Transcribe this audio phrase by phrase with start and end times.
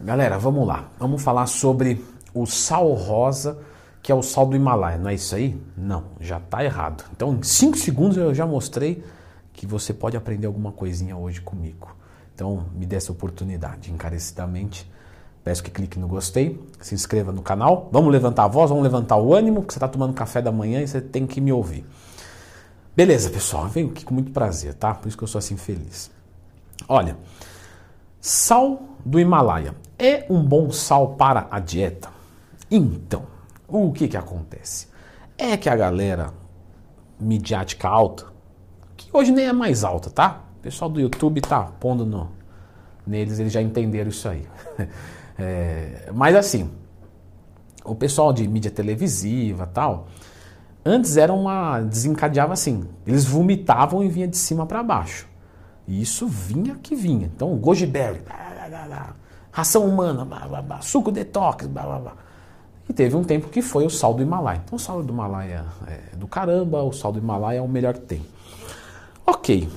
[0.00, 0.88] Galera, vamos lá.
[0.96, 3.58] Vamos falar sobre o sal rosa,
[4.00, 4.96] que é o sal do Himalaia.
[4.96, 5.60] Não é isso aí?
[5.76, 7.04] Não, já está errado.
[7.10, 9.02] Então, em 5 segundos eu já mostrei
[9.52, 11.96] que você pode aprender alguma coisinha hoje comigo.
[12.32, 14.88] Então, me dê essa oportunidade, encarecidamente.
[15.42, 17.88] Peço que clique no gostei, se inscreva no canal.
[17.90, 20.80] Vamos levantar a voz, vamos levantar o ânimo, porque você está tomando café da manhã
[20.80, 21.84] e você tem que me ouvir.
[22.94, 24.94] Beleza, pessoal, venho aqui com muito prazer, tá?
[24.94, 26.08] Por isso que eu sou assim feliz.
[26.88, 27.16] Olha,
[28.20, 32.08] sal do Himalaia é um bom sal para a dieta?
[32.70, 33.26] Então,
[33.66, 34.88] o que que acontece?
[35.36, 36.32] É que a galera
[37.18, 38.26] midiática alta,
[38.96, 40.44] que hoje nem é mais alta, tá?
[40.58, 42.30] O pessoal do YouTube tá pondo no,
[43.06, 44.46] neles, eles já entenderam isso aí.
[45.40, 46.68] É, mas assim,
[47.84, 50.08] o pessoal de mídia televisiva tal,
[50.84, 51.80] antes era uma.
[51.80, 55.28] desencadeava assim, eles vomitavam e vinha de cima para baixo.
[55.86, 57.30] E isso vinha que vinha.
[57.32, 59.16] Então, goji berry, blá, blá, blá,
[59.52, 60.26] ração humana,
[60.80, 62.12] suco detox, blá blá blá.
[62.88, 64.62] E teve um tempo que foi o sal do Himalaia.
[64.64, 67.94] Então o sal do Himalaia é do caramba, o sal do Himalaia é o melhor
[67.94, 68.26] que tem.
[69.26, 69.68] Ok,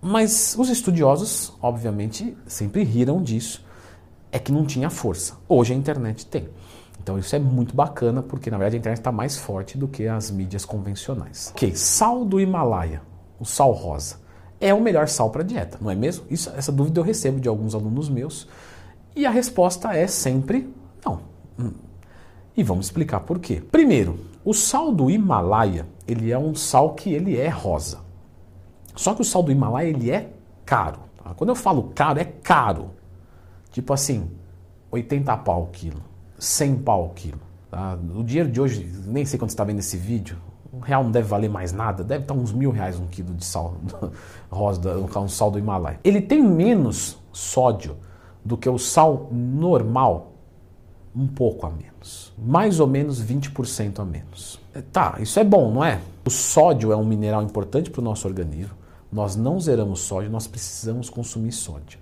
[0.00, 3.62] mas os estudiosos, obviamente, sempre riram disso.
[4.32, 5.34] É que não tinha força.
[5.48, 6.48] Hoje a internet tem.
[7.04, 10.08] Então isso é muito bacana, porque na verdade a internet está mais forte do que
[10.08, 11.50] as mídias convencionais.
[11.50, 13.02] Ok, sal do Himalaia,
[13.38, 14.16] o sal rosa,
[14.58, 16.24] é o melhor sal para dieta, não é mesmo?
[16.30, 18.48] Isso, essa dúvida eu recebo de alguns alunos meus.
[19.16, 20.72] E a resposta é sempre
[21.04, 21.20] não.
[21.58, 21.72] Hum.
[22.56, 23.62] E vamos explicar por quê.
[23.70, 28.00] Primeiro, o sal do Himalaia, ele é um sal que ele é rosa.
[28.94, 30.30] Só que o sal do Himalaia, ele é
[30.64, 31.00] caro.
[31.22, 31.34] Tá?
[31.34, 32.90] Quando eu falo caro, é caro.
[33.70, 34.30] Tipo assim,
[34.90, 36.02] 80 pau o quilo,
[36.38, 37.40] 100 pau o quilo.
[37.70, 37.98] Tá?
[38.14, 40.36] O dinheiro de hoje, nem sei quando você está vendo esse vídeo,
[40.72, 43.44] um real não deve valer mais nada, deve estar uns mil reais um quilo de
[43.44, 43.76] sal
[44.50, 45.98] rosa, um sal do Himalaia.
[46.04, 47.96] Ele tem menos sódio
[48.44, 50.32] do que o sal normal,
[51.16, 52.32] um pouco a menos.
[52.36, 54.60] Mais ou menos 20% a menos.
[54.74, 56.00] É, tá, isso é bom, não é?
[56.24, 58.74] O sódio é um mineral importante para o nosso organismo.
[59.10, 61.98] Nós não zeramos sódio, nós precisamos consumir sódio.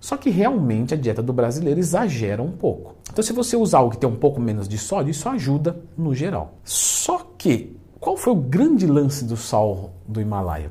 [0.00, 2.94] Só que realmente a dieta do brasileiro exagera um pouco.
[3.10, 6.14] Então, se você usar algo que tem um pouco menos de sódio, isso ajuda no
[6.14, 6.54] geral.
[6.62, 10.70] Só que, qual foi o grande lance do sal do Himalaia?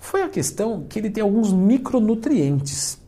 [0.00, 2.98] Foi a questão que ele tem alguns micronutrientes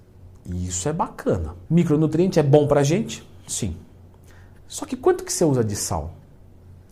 [0.49, 1.55] e isso é bacana.
[1.69, 3.29] Micronutriente é bom pra gente?
[3.47, 3.77] Sim.
[4.67, 6.15] Só que quanto que você usa de sal?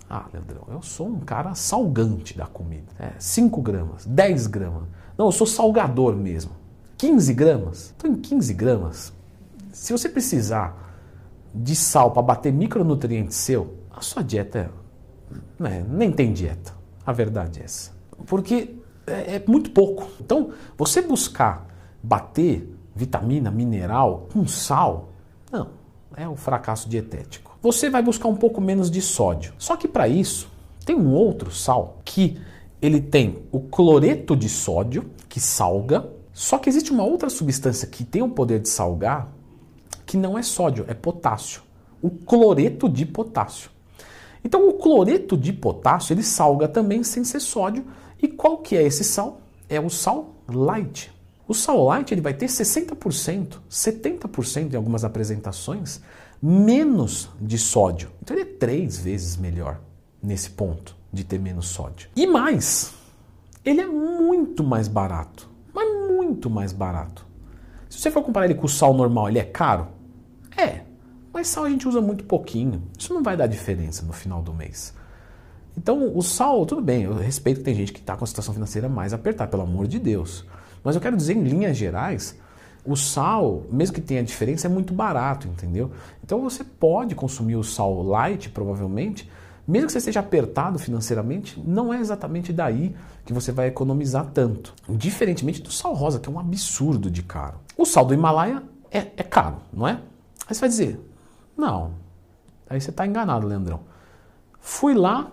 [0.08, 2.86] Ah, Leandrão, eu sou um cara salgante da comida.
[2.98, 4.84] É, 5 gramas, 10 gramas.
[5.18, 6.52] Não, eu sou salgador mesmo.
[6.98, 7.94] 15 gramas?
[7.96, 9.12] Então, em 15 gramas,
[9.72, 10.94] se você precisar
[11.54, 16.72] de sal para bater micronutrientes seu, a sua dieta é, né, nem tem dieta.
[17.04, 17.90] A verdade é essa.
[18.26, 20.08] Porque é, é muito pouco.
[20.20, 21.66] Então, você buscar
[22.02, 25.10] bater vitamina, mineral, com sal,
[25.52, 25.68] não,
[26.16, 27.56] é um fracasso dietético.
[27.62, 29.52] Você vai buscar um pouco menos de sódio.
[29.58, 30.50] Só que para isso,
[30.84, 32.40] tem um outro sal que
[32.80, 38.04] ele tem o cloreto de sódio, que salga, só que existe uma outra substância que
[38.04, 39.28] tem o poder de salgar,
[40.04, 41.62] que não é sódio, é potássio.
[42.00, 43.70] O cloreto de potássio.
[44.44, 47.84] Então o cloreto de potássio, ele salga também sem ser sódio.
[48.22, 49.40] E qual que é esse sal?
[49.68, 51.12] É o sal light.
[51.48, 56.00] O sal light ele vai ter 60%, 70% em algumas apresentações,
[56.42, 58.10] menos de sódio.
[58.22, 59.80] Então ele é três vezes melhor
[60.22, 62.08] nesse ponto de ter menos sódio.
[62.16, 62.92] E mais,
[63.64, 67.24] ele é muito mais barato, mas muito mais barato.
[67.88, 69.88] Se você for comparar ele com o sal normal, ele é caro?
[70.56, 70.80] É,
[71.32, 72.82] mas sal a gente usa muito pouquinho.
[72.98, 74.92] Isso não vai dar diferença no final do mês.
[75.76, 78.54] Então, o sal, tudo bem, eu respeito que tem gente que está com a situação
[78.54, 80.44] financeira mais apertada, pelo amor de Deus.
[80.86, 82.38] Mas eu quero dizer, em linhas gerais,
[82.84, 85.90] o sal, mesmo que tenha diferença, é muito barato, entendeu?
[86.22, 89.28] Então você pode consumir o sal light, provavelmente,
[89.66, 94.72] mesmo que você esteja apertado financeiramente, não é exatamente daí que você vai economizar tanto.
[94.88, 97.58] Diferentemente do sal rosa, que é um absurdo de caro.
[97.76, 99.94] O sal do Himalaia é, é caro, não é?
[100.46, 101.00] Aí você vai dizer,
[101.58, 101.94] não.
[102.70, 103.80] Aí você está enganado, Leandrão.
[104.60, 105.32] Fui lá,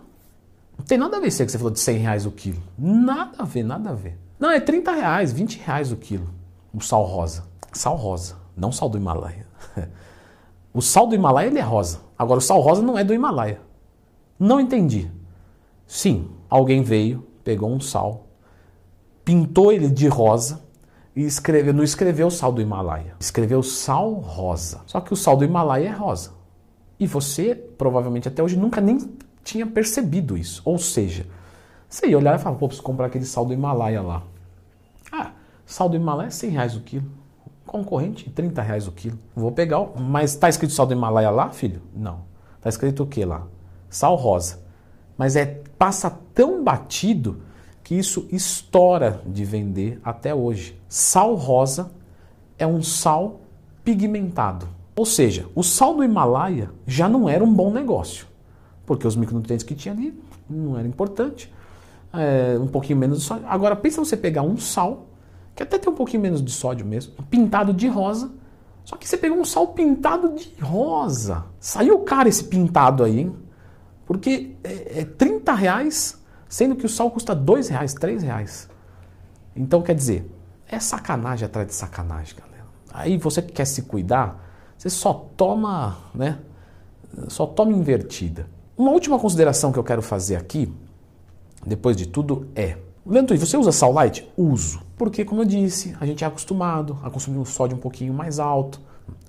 [0.76, 2.64] não tem nada a ver com que você falou de 100 reais o quilo.
[2.76, 4.18] Nada a ver, nada a ver.
[4.44, 6.28] Não, é 30 reais, 20 reais o quilo.
[6.74, 7.46] O sal rosa.
[7.72, 9.48] Sal rosa, não sal do Himalaia.
[10.74, 12.00] O sal do Himalaia ele é rosa.
[12.18, 13.62] Agora o sal rosa não é do Himalaia.
[14.38, 15.10] Não entendi.
[15.88, 18.26] Sim, alguém veio, pegou um sal,
[19.24, 20.62] pintou ele de rosa
[21.16, 24.82] e escreveu, não escreveu sal do Himalaia, escreveu sal rosa.
[24.88, 26.32] Só que o sal do Himalaia é rosa.
[27.00, 28.98] E você provavelmente até hoje nunca nem
[29.44, 30.62] tinha percebido isso.
[30.66, 31.28] Ou seja,
[31.88, 34.24] você ia olhar e falar, pô, preciso comprar aquele sal do Himalaia lá.
[35.66, 37.06] Sal do Himalaia é 100 reais o quilo.
[37.66, 39.18] concorrente, 30 reais o quilo.
[39.36, 41.82] Vou pegar, mas tá escrito sal do Himalaia lá, filho?
[41.96, 42.22] Não.
[42.62, 43.48] Tá escrito o que lá?
[43.90, 44.62] Sal rosa.
[45.18, 45.46] Mas é
[45.78, 47.42] passa tão batido
[47.84, 50.80] que isso estoura de vender até hoje.
[50.88, 51.92] Sal rosa
[52.58, 53.42] é um sal
[53.84, 54.68] pigmentado.
[54.96, 58.28] Ou seja, o sal do Himalaia já não era um bom negócio,
[58.86, 60.18] porque os micronutrientes que tinha ali
[60.50, 61.52] não era importante.
[62.14, 63.46] É, um pouquinho menos de sódio.
[63.48, 65.08] Agora pensa você pegar um sal,
[65.56, 68.32] que até tem um pouquinho menos de sódio mesmo, pintado de rosa,
[68.84, 71.46] só que você pegou um sal pintado de rosa.
[71.60, 73.36] Saiu caro esse pintado aí, hein?
[74.06, 78.70] Porque é, é 30 reais, sendo que o sal custa 2 reais, 3 reais.
[79.56, 80.30] Então quer dizer,
[80.68, 82.66] é sacanagem atrás de sacanagem, galera.
[82.92, 84.44] Aí você que quer se cuidar,
[84.78, 86.40] você só toma, né?
[87.30, 88.48] Só toma invertida.
[88.78, 90.74] Uma última consideração que eu quero fazer aqui,
[91.66, 94.26] depois de tudo, é: Leandro, você usa sal light?
[94.38, 94.82] Uso.
[94.98, 98.40] Porque, como eu disse, a gente é acostumado a consumir um sódio um pouquinho mais
[98.40, 98.80] alto.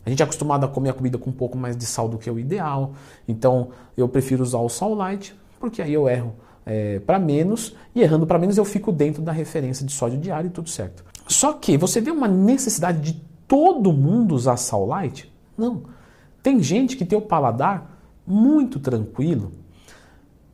[0.07, 2.17] A gente é acostumado a comer a comida com um pouco mais de sal do
[2.17, 2.93] que o ideal.
[3.27, 6.35] Então, eu prefiro usar o sal light, porque aí eu erro
[6.65, 10.49] é, para menos, e errando para menos eu fico dentro da referência de sódio diário
[10.49, 11.05] e tudo certo.
[11.27, 15.33] Só que você vê uma necessidade de todo mundo usar sal light?
[15.57, 15.83] Não.
[16.43, 19.53] Tem gente que tem o paladar muito tranquilo,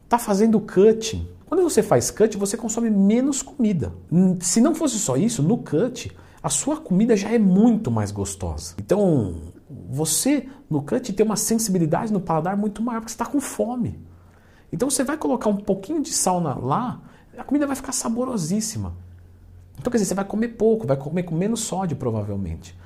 [0.05, 1.29] está fazendo cutting.
[1.51, 3.93] Quando você faz cut, você consome menos comida.
[4.41, 8.77] Se não fosse só isso, no cut, a sua comida já é muito mais gostosa.
[8.79, 9.35] Então,
[9.91, 13.99] você no cut tem uma sensibilidade no paladar muito maior, porque você está com fome.
[14.73, 17.03] Então, você vai colocar um pouquinho de sal lá,
[17.37, 18.95] a comida vai ficar saborosíssima.
[19.77, 22.79] Então, quer dizer, você vai comer pouco, vai comer com menos sódio, provavelmente.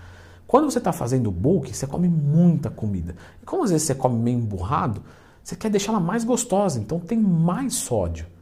[0.46, 3.14] Quando você está fazendo bulk, você come muita comida.
[3.42, 5.02] E como às vezes você come meio emburrado,
[5.42, 8.32] você quer deixá-la mais gostosa, então tem mais sódio.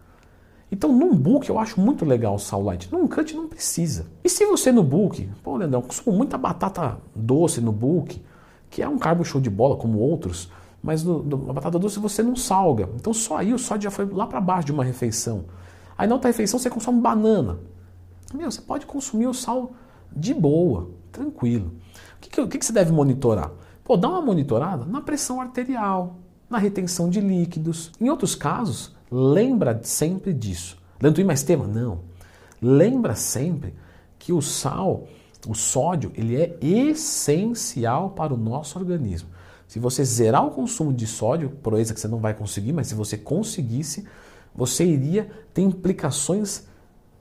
[0.73, 2.91] Então, num bulk eu acho muito legal o sal light.
[2.91, 4.07] Num cut não precisa.
[4.25, 8.23] E se você no bulk, pô, Leandrão, consumo muita batata doce no bulk,
[8.71, 10.51] que é um carbo show de bola como outros,
[10.83, 12.89] mas no, no, a batata doce você não salga.
[12.97, 15.45] Então, só aí o sódio já foi lá para baixo de uma refeição.
[15.97, 17.59] Aí na outra refeição você consome banana.
[18.33, 19.75] Meu, você pode consumir o sal
[20.11, 21.75] de boa, tranquilo.
[22.17, 23.53] O que, que, o que, que você deve monitorar?
[23.85, 26.17] Pô, dá uma monitorada na pressão arterial,
[26.49, 27.93] na retenção de líquidos.
[28.01, 30.79] Em outros casos, lembra sempre disso.
[31.00, 31.67] Leandro, mais tema?
[31.67, 32.00] Não.
[32.61, 33.75] Lembra sempre
[34.19, 35.06] que o sal,
[35.47, 39.29] o sódio, ele é essencial para o nosso organismo.
[39.69, 42.94] Se você zerar o consumo de sódio, proeza que você não vai conseguir, mas se
[42.94, 44.06] você conseguisse,
[44.55, 46.65] você iria ter implicações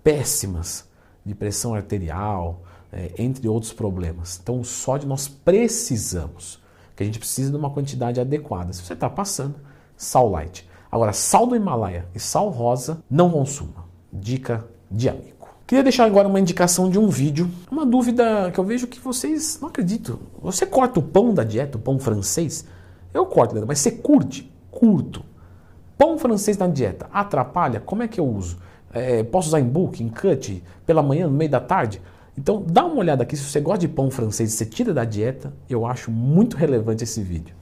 [0.03, 0.85] péssimas
[1.25, 2.61] de pressão arterial,
[2.91, 4.39] é, entre outros problemas.
[4.41, 6.59] Então, o sódio nós precisamos,
[6.95, 8.73] que a gente precisa de uma quantidade adequada.
[8.73, 9.55] Se você está passando,
[9.95, 10.69] sal light.
[10.91, 13.85] Agora, sal do Himalaia e sal rosa, não consuma.
[14.11, 15.47] Dica de amigo.
[15.65, 19.57] Queria deixar agora uma indicação de um vídeo, uma dúvida que eu vejo que vocês
[19.61, 20.19] não acreditam.
[20.41, 22.65] Você corta o pão da dieta, o pão francês?
[23.13, 24.51] Eu corto, mas você curte?
[24.69, 25.23] Curto.
[25.97, 27.79] Pão francês na dieta atrapalha?
[27.79, 28.57] Como é que eu uso?
[28.93, 32.01] É, posso usar em bulk, em cut, pela manhã, no meio da tarde?
[32.37, 35.05] Então dá uma olhada aqui, se você gosta de pão francês e você tira da
[35.05, 37.55] dieta, eu acho muito relevante esse vídeo.